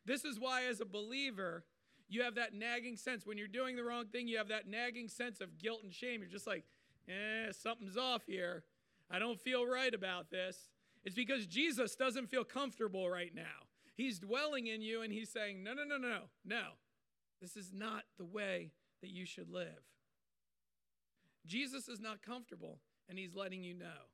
This 0.05 0.25
is 0.25 0.39
why, 0.39 0.63
as 0.65 0.81
a 0.81 0.85
believer, 0.85 1.63
you 2.09 2.23
have 2.23 2.35
that 2.35 2.53
nagging 2.53 2.95
sense. 2.95 3.25
When 3.25 3.37
you're 3.37 3.47
doing 3.47 3.75
the 3.75 3.83
wrong 3.83 4.05
thing, 4.05 4.27
you 4.27 4.37
have 4.37 4.49
that 4.49 4.67
nagging 4.67 5.07
sense 5.07 5.41
of 5.41 5.57
guilt 5.57 5.81
and 5.83 5.93
shame. 5.93 6.21
You're 6.21 6.29
just 6.29 6.47
like, 6.47 6.63
eh, 7.07 7.51
something's 7.51 7.97
off 7.97 8.23
here. 8.25 8.63
I 9.09 9.19
don't 9.19 9.39
feel 9.39 9.65
right 9.65 9.93
about 9.93 10.29
this. 10.29 10.69
It's 11.03 11.15
because 11.15 11.45
Jesus 11.45 11.95
doesn't 11.95 12.29
feel 12.29 12.43
comfortable 12.43 13.09
right 13.09 13.33
now. 13.33 13.67
He's 13.95 14.19
dwelling 14.19 14.67
in 14.67 14.81
you 14.81 15.01
and 15.01 15.11
he's 15.13 15.29
saying, 15.29 15.63
no, 15.63 15.73
no, 15.73 15.83
no, 15.83 15.97
no, 15.97 16.19
no. 16.45 16.63
This 17.41 17.57
is 17.57 17.71
not 17.73 18.03
the 18.17 18.25
way 18.25 18.71
that 19.01 19.09
you 19.09 19.25
should 19.25 19.49
live. 19.49 19.83
Jesus 21.45 21.89
is 21.89 21.99
not 21.99 22.21
comfortable, 22.21 22.79
and 23.09 23.19
he's 23.19 23.35
letting 23.35 23.63
you 23.63 23.73
know. 23.73 24.07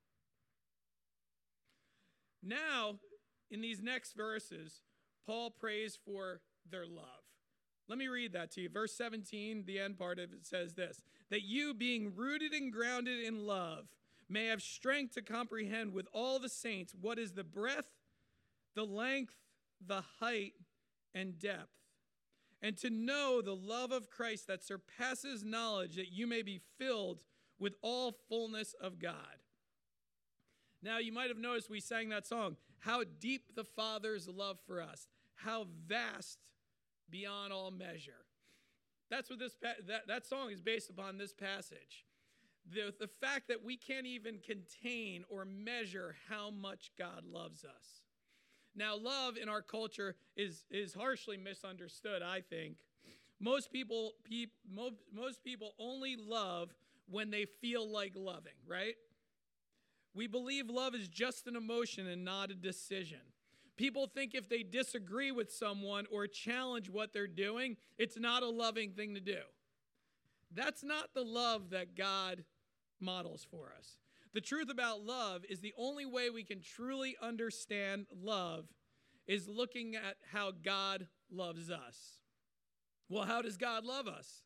Now, 2.41 2.95
in 3.51 3.61
these 3.61 3.83
next 3.83 4.13
verses, 4.13 4.81
Paul 5.27 5.51
prays 5.51 5.97
for 6.03 6.41
their 6.69 6.87
love. 6.87 7.28
Let 7.89 7.97
me 7.97 8.07
read 8.07 8.33
that 8.33 8.51
to 8.51 8.61
you. 8.61 8.69
Verse 8.69 8.93
17, 8.93 9.63
the 9.65 9.79
end 9.79 9.97
part 9.97 10.19
of 10.19 10.31
it 10.31 10.45
says 10.45 10.75
this 10.75 11.01
that 11.31 11.41
you, 11.41 11.73
being 11.73 12.13
rooted 12.15 12.53
and 12.53 12.71
grounded 12.71 13.19
in 13.19 13.45
love, 13.45 13.87
may 14.29 14.45
have 14.45 14.61
strength 14.61 15.15
to 15.15 15.23
comprehend 15.23 15.93
with 15.93 16.07
all 16.13 16.39
the 16.39 16.49
saints 16.49 16.93
what 16.99 17.17
is 17.17 17.33
the 17.33 17.43
breadth, 17.43 17.89
the 18.75 18.85
length, 18.85 19.35
the 19.85 20.03
height, 20.19 20.53
and 21.15 21.39
depth, 21.39 21.73
and 22.61 22.77
to 22.77 22.91
know 22.91 23.41
the 23.41 23.55
love 23.55 23.91
of 23.91 24.11
Christ 24.11 24.45
that 24.47 24.63
surpasses 24.63 25.43
knowledge, 25.43 25.95
that 25.95 26.11
you 26.11 26.27
may 26.27 26.43
be 26.43 26.61
filled 26.77 27.23
with 27.57 27.73
all 27.81 28.15
fullness 28.29 28.75
of 28.79 28.99
God. 28.99 29.15
Now, 30.83 30.99
you 30.99 31.11
might 31.11 31.29
have 31.29 31.37
noticed 31.37 31.69
we 31.69 31.79
sang 31.79 32.09
that 32.09 32.27
song, 32.27 32.55
How 32.79 33.03
Deep 33.19 33.55
the 33.55 33.63
Father's 33.63 34.27
Love 34.27 34.59
for 34.65 34.79
Us, 34.81 35.07
how 35.35 35.67
vast 35.87 36.37
beyond 37.09 37.53
all 37.53 37.71
measure. 37.71 38.25
That's 39.09 39.29
what 39.29 39.39
this 39.39 39.55
that, 39.61 40.07
that 40.07 40.25
song 40.25 40.51
is 40.51 40.61
based 40.61 40.89
upon 40.89 41.17
this 41.17 41.33
passage. 41.33 42.05
The, 42.71 42.93
the 42.99 43.07
fact 43.07 43.47
that 43.47 43.63
we 43.63 43.77
can't 43.77 44.05
even 44.05 44.39
contain 44.39 45.23
or 45.29 45.45
measure 45.45 46.15
how 46.29 46.51
much 46.51 46.91
God 46.97 47.23
loves 47.25 47.63
us. 47.63 48.03
Now, 48.75 48.95
love 48.95 49.37
in 49.37 49.49
our 49.49 49.61
culture 49.61 50.15
is, 50.35 50.63
is 50.69 50.93
harshly 50.93 51.37
misunderstood, 51.37 52.21
I 52.21 52.41
think. 52.41 52.77
Most 53.39 53.71
people, 53.71 54.13
peop, 54.23 54.51
most, 54.69 54.95
most 55.11 55.43
people 55.43 55.73
only 55.79 56.15
love 56.15 56.69
when 57.09 57.31
they 57.31 57.45
feel 57.45 57.89
like 57.89 58.13
loving, 58.15 58.53
right? 58.67 58.95
We 60.13 60.27
believe 60.27 60.69
love 60.69 60.93
is 60.93 61.07
just 61.07 61.47
an 61.47 61.55
emotion 61.55 62.07
and 62.07 62.23
not 62.23 62.51
a 62.51 62.55
decision. 62.55 63.19
People 63.79 64.07
think 64.07 64.35
if 64.35 64.49
they 64.49 64.61
disagree 64.61 65.31
with 65.31 65.53
someone 65.53 66.05
or 66.11 66.27
challenge 66.27 66.89
what 66.89 67.13
they're 67.13 67.27
doing, 67.27 67.77
it's 67.97 68.19
not 68.19 68.43
a 68.43 68.49
loving 68.49 68.91
thing 68.91 69.13
to 69.13 69.21
do. 69.21 69.39
That's 70.53 70.83
not 70.83 71.13
the 71.13 71.23
love 71.23 71.69
that 71.69 71.95
God 71.95 72.43
models 72.99 73.47
for 73.49 73.71
us. 73.77 73.99
The 74.33 74.41
truth 74.41 74.69
about 74.69 75.05
love 75.05 75.43
is 75.49 75.61
the 75.61 75.73
only 75.77 76.05
way 76.05 76.29
we 76.29 76.43
can 76.43 76.59
truly 76.59 77.15
understand 77.21 78.07
love 78.21 78.65
is 79.27 79.47
looking 79.47 79.95
at 79.95 80.17
how 80.33 80.51
God 80.51 81.07
loves 81.31 81.71
us. 81.71 82.19
Well, 83.07 83.23
how 83.23 83.41
does 83.41 83.55
God 83.55 83.85
love 83.85 84.09
us? 84.09 84.43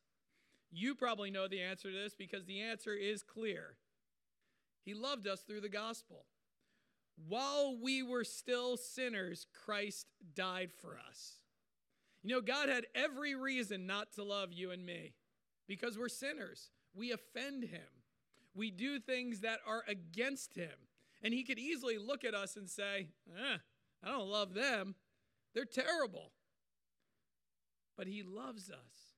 You 0.70 0.94
probably 0.94 1.32
know 1.32 1.48
the 1.48 1.60
answer 1.60 1.90
to 1.90 1.96
this 1.96 2.14
because 2.14 2.44
the 2.44 2.60
answer 2.60 2.94
is 2.94 3.24
clear. 3.24 3.78
He 4.84 4.94
loved 4.94 5.26
us 5.26 5.40
through 5.40 5.62
the 5.62 5.68
gospel. 5.68 6.24
While 7.16 7.76
we 7.80 8.02
were 8.02 8.24
still 8.24 8.76
sinners, 8.76 9.46
Christ 9.64 10.06
died 10.34 10.70
for 10.80 10.98
us. 11.08 11.38
You 12.22 12.34
know, 12.34 12.40
God 12.40 12.68
had 12.68 12.86
every 12.94 13.34
reason 13.34 13.86
not 13.86 14.12
to 14.14 14.24
love 14.24 14.52
you 14.52 14.70
and 14.70 14.84
me 14.84 15.14
because 15.68 15.98
we're 15.98 16.08
sinners. 16.08 16.70
We 16.94 17.12
offend 17.12 17.64
him. 17.64 17.80
We 18.54 18.70
do 18.70 18.98
things 18.98 19.40
that 19.40 19.58
are 19.66 19.84
against 19.88 20.54
him. 20.54 20.72
And 21.22 21.34
he 21.34 21.44
could 21.44 21.58
easily 21.58 21.98
look 21.98 22.24
at 22.24 22.34
us 22.34 22.56
and 22.56 22.68
say, 22.68 23.08
eh, 23.30 23.56
I 24.02 24.08
don't 24.08 24.28
love 24.28 24.54
them. 24.54 24.94
They're 25.54 25.64
terrible. 25.64 26.32
But 27.96 28.06
he 28.06 28.22
loves 28.22 28.70
us. 28.70 29.14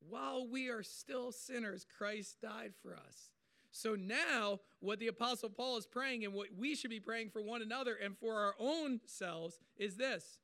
While 0.00 0.48
we 0.48 0.68
are 0.68 0.82
still 0.82 1.32
sinners, 1.32 1.84
Christ 1.96 2.40
died 2.40 2.72
for 2.82 2.94
us. 2.94 3.30
So 3.70 3.94
now, 3.94 4.60
what 4.80 4.98
the 4.98 5.08
Apostle 5.08 5.50
Paul 5.50 5.76
is 5.76 5.86
praying 5.86 6.24
and 6.24 6.34
what 6.34 6.48
we 6.56 6.74
should 6.74 6.90
be 6.90 7.00
praying 7.00 7.30
for 7.30 7.42
one 7.42 7.62
another 7.62 7.94
and 7.94 8.16
for 8.18 8.34
our 8.34 8.54
own 8.58 9.00
selves 9.06 9.58
is 9.76 9.96
this 9.96 10.38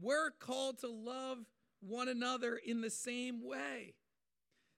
we're 0.00 0.30
called 0.30 0.78
to 0.80 0.88
love 0.88 1.38
one 1.80 2.08
another 2.08 2.56
in 2.56 2.80
the 2.80 2.90
same 2.90 3.46
way. 3.46 3.94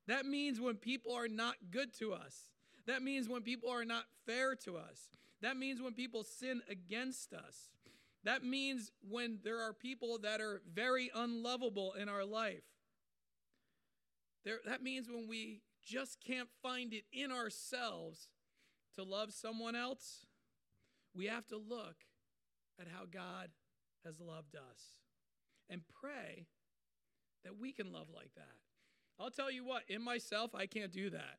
That 0.08 0.26
means 0.26 0.60
when 0.60 0.76
people 0.76 1.14
are 1.14 1.28
not 1.28 1.54
good 1.70 1.96
to 1.98 2.12
us, 2.12 2.50
that 2.86 3.02
means 3.02 3.28
when 3.28 3.42
people 3.42 3.70
are 3.70 3.84
not 3.84 4.04
fair 4.26 4.54
to 4.56 4.76
us, 4.76 5.10
that 5.42 5.56
means 5.56 5.80
when 5.80 5.92
people 5.92 6.24
sin 6.24 6.62
against 6.68 7.32
us. 7.32 7.70
That 8.24 8.44
means 8.44 8.92
when 9.08 9.38
there 9.42 9.60
are 9.60 9.72
people 9.72 10.18
that 10.18 10.40
are 10.40 10.62
very 10.72 11.10
unlovable 11.12 11.94
in 11.94 12.08
our 12.08 12.24
life. 12.24 12.62
There, 14.44 14.58
that 14.66 14.82
means 14.82 15.08
when 15.08 15.26
we 15.28 15.62
just 15.84 16.18
can't 16.20 16.48
find 16.62 16.92
it 16.92 17.04
in 17.12 17.32
ourselves 17.32 18.28
to 18.94 19.02
love 19.02 19.32
someone 19.32 19.74
else, 19.74 20.26
we 21.14 21.26
have 21.26 21.46
to 21.48 21.56
look 21.56 21.96
at 22.80 22.86
how 22.88 23.04
God 23.10 23.50
has 24.04 24.20
loved 24.20 24.56
us 24.56 25.00
and 25.68 25.82
pray 26.00 26.46
that 27.44 27.58
we 27.58 27.72
can 27.72 27.92
love 27.92 28.08
like 28.14 28.34
that. 28.36 28.56
I'll 29.18 29.30
tell 29.30 29.50
you 29.50 29.64
what, 29.64 29.82
in 29.88 30.02
myself, 30.02 30.54
I 30.54 30.66
can't 30.66 30.92
do 30.92 31.10
that. 31.10 31.38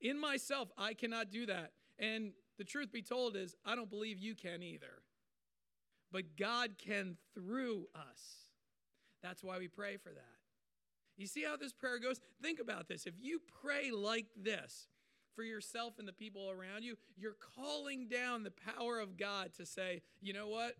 In 0.00 0.18
myself, 0.18 0.70
I 0.76 0.94
cannot 0.94 1.30
do 1.30 1.46
that. 1.46 1.72
And 1.98 2.32
the 2.58 2.64
truth 2.64 2.92
be 2.92 3.02
told 3.02 3.36
is, 3.36 3.54
I 3.64 3.74
don't 3.74 3.90
believe 3.90 4.18
you 4.18 4.34
can 4.34 4.62
either. 4.62 5.02
But 6.10 6.36
God 6.36 6.72
can 6.78 7.16
through 7.34 7.86
us. 7.94 8.50
That's 9.22 9.42
why 9.42 9.58
we 9.58 9.68
pray 9.68 9.96
for 9.96 10.10
that. 10.10 10.41
You 11.16 11.26
see 11.26 11.44
how 11.44 11.56
this 11.56 11.72
prayer 11.72 11.98
goes? 11.98 12.20
Think 12.42 12.58
about 12.58 12.88
this. 12.88 13.06
If 13.06 13.14
you 13.20 13.40
pray 13.62 13.90
like 13.90 14.26
this 14.36 14.88
for 15.34 15.42
yourself 15.42 15.94
and 15.98 16.06
the 16.06 16.12
people 16.12 16.50
around 16.50 16.82
you, 16.82 16.96
you're 17.16 17.36
calling 17.56 18.08
down 18.08 18.42
the 18.42 18.52
power 18.76 18.98
of 18.98 19.16
God 19.16 19.52
to 19.56 19.66
say, 19.66 20.02
you 20.20 20.32
know 20.32 20.48
what? 20.48 20.74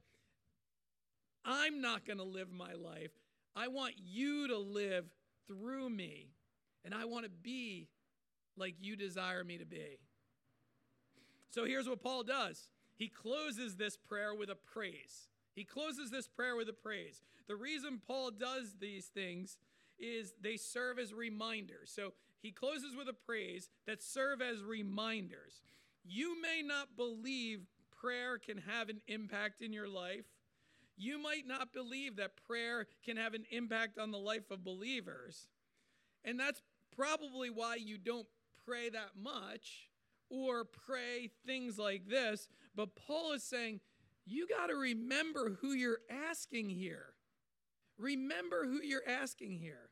I'm 1.45 1.81
not 1.81 2.05
going 2.05 2.19
to 2.19 2.25
live 2.25 2.51
my 2.53 2.73
life. 2.75 3.11
I 3.55 3.69
want 3.69 3.95
you 3.97 4.49
to 4.49 4.59
live 4.59 5.07
through 5.47 5.91
me, 5.91 6.31
and 6.85 6.95
I 6.95 7.05
want 7.05 7.25
to 7.25 7.31
be 7.31 7.89
like 8.57 8.77
you 8.81 8.97
desire 8.97 9.45
me 9.45 9.59
to 9.59 9.67
be. 9.67 9.99
So 11.51 11.65
here's 11.65 11.89
what 11.89 12.03
Paul 12.03 12.23
does 12.23 12.69
he 12.97 13.09
closes 13.09 13.77
this 13.77 13.97
prayer 13.97 14.35
with 14.35 14.49
a 14.51 14.55
praise. 14.55 15.29
He 15.55 15.65
closes 15.65 16.11
this 16.11 16.29
prayer 16.29 16.57
with 16.57 16.69
a 16.69 16.73
praise. 16.73 17.23
The 17.47 17.57
reason 17.57 18.01
Paul 18.07 18.31
does 18.31 18.77
these 18.81 19.07
things 19.07 19.59
is 20.03 20.35
they 20.43 20.57
serve 20.57 20.99
as 20.99 21.15
reminders. 21.15 21.91
So 21.95 22.13
he 22.43 22.51
closes 22.51 22.97
with 22.97 23.09
a 23.09 23.13
praise 23.13 23.71
that 23.87 24.03
serve 24.03 24.43
as 24.43 24.63
reminders. 24.63 25.63
You 26.05 26.41
may 26.43 26.63
not 26.63 26.97
believe 26.97 27.61
prayer 28.01 28.39
can 28.39 28.59
have 28.59 28.89
an 28.89 29.01
impact 29.07 29.63
in 29.63 29.73
your 29.73 29.89
life. 29.89 30.25
You 30.97 31.23
might 31.23 31.47
not 31.47 31.73
believe 31.73 32.17
that 32.17 32.37
prayer 32.47 32.87
can 33.05 33.17
have 33.17 33.35
an 33.35 33.45
impact 33.51 33.99
on 33.99 34.11
the 34.11 34.19
life 34.19 34.51
of 34.51 34.65
believers. 34.65 35.47
And 36.25 36.39
that's 36.39 36.61
probably 36.97 37.49
why 37.49 37.77
you 37.77 37.97
don't 37.97 38.27
pray 38.67 38.91
that 38.91 39.11
much 39.17 39.89
or 40.29 40.65
pray 40.65 41.31
things 41.47 41.79
like 41.79 42.09
this. 42.09 42.49
But 42.75 42.97
Paul 42.97 43.33
is 43.33 43.43
saying, 43.43 43.81
you 44.27 44.47
got 44.49 44.67
to 44.67 44.75
remember 44.75 45.59
who 45.61 45.73
you're 45.73 46.01
asking 46.11 46.71
here. 46.71 47.15
Remember 47.99 48.65
who 48.65 48.81
you're 48.83 49.09
asking 49.09 49.59
here. 49.59 49.91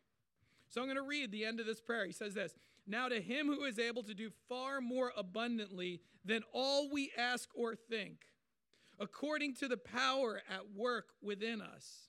So 0.70 0.80
I'm 0.80 0.86
going 0.86 0.96
to 0.96 1.02
read 1.02 1.32
the 1.32 1.44
end 1.44 1.60
of 1.60 1.66
this 1.66 1.80
prayer. 1.80 2.06
He 2.06 2.12
says 2.12 2.34
this 2.34 2.54
Now 2.86 3.08
to 3.08 3.20
him 3.20 3.46
who 3.46 3.64
is 3.64 3.78
able 3.78 4.04
to 4.04 4.14
do 4.14 4.30
far 4.48 4.80
more 4.80 5.12
abundantly 5.16 6.00
than 6.24 6.42
all 6.52 6.90
we 6.90 7.10
ask 7.18 7.48
or 7.54 7.74
think, 7.74 8.20
according 8.98 9.56
to 9.56 9.68
the 9.68 9.76
power 9.76 10.40
at 10.48 10.72
work 10.74 11.08
within 11.20 11.60
us. 11.60 12.08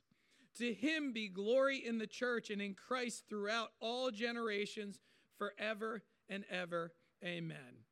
To 0.58 0.74
him 0.74 1.14
be 1.14 1.28
glory 1.28 1.78
in 1.78 1.98
the 1.98 2.08
church 2.08 2.50
and 2.50 2.62
in 2.62 2.76
Christ 2.76 3.24
throughout 3.30 3.70
all 3.80 4.12
generations, 4.12 5.00
forever 5.38 6.04
and 6.30 6.44
ever. 6.52 6.92
Amen. 7.24 7.86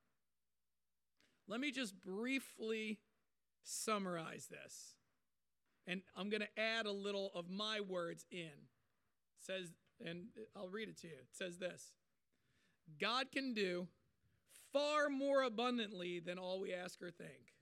Let 1.48 1.62
me 1.62 1.72
just 1.72 2.00
briefly 2.00 3.00
summarize 3.64 4.48
this. 4.48 4.94
And 5.88 6.02
I'm 6.16 6.30
going 6.30 6.42
to 6.42 6.62
add 6.62 6.86
a 6.86 6.92
little 6.92 7.32
of 7.34 7.50
my 7.50 7.80
words 7.80 8.26
in. 8.30 8.42
It 8.42 8.52
says 9.40 9.72
and 10.06 10.28
I'll 10.56 10.70
read 10.70 10.90
it 10.90 10.98
to 11.02 11.08
you. 11.08 11.14
It 11.14 11.28
says 11.36 11.58
this 11.58 11.92
God 13.00 13.32
can 13.32 13.54
do 13.54 13.88
far 14.72 15.10
more 15.10 15.44
abundantly 15.44 16.20
than 16.20 16.38
all 16.38 16.60
we 16.60 16.74
ask 16.74 17.02
or 17.02 17.12
think 17.12 17.54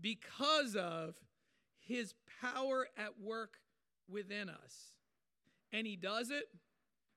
because 0.00 0.76
of 0.76 1.16
his 1.78 2.14
power 2.40 2.88
at 2.96 3.20
work 3.20 3.58
within 4.08 4.48
us. 4.48 4.92
And 5.72 5.86
he 5.86 5.96
does 5.96 6.30
it 6.30 6.48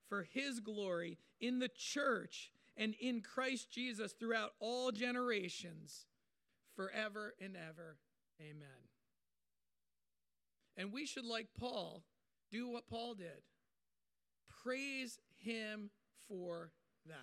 for 0.07 0.23
his 0.23 0.59
glory 0.59 1.17
in 1.39 1.59
the 1.59 1.69
church 1.69 2.51
and 2.75 2.95
in 2.99 3.21
Christ 3.21 3.71
Jesus 3.71 4.13
throughout 4.13 4.53
all 4.59 4.91
generations, 4.91 6.05
forever 6.75 7.35
and 7.41 7.55
ever. 7.55 7.97
Amen. 8.41 8.67
And 10.77 10.93
we 10.93 11.05
should, 11.05 11.25
like 11.25 11.47
Paul, 11.59 12.03
do 12.51 12.69
what 12.69 12.87
Paul 12.87 13.13
did 13.15 13.43
praise 14.63 15.19
Him 15.37 15.89
for 16.27 16.71
that. 17.07 17.15